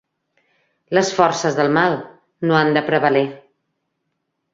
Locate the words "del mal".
1.59-1.97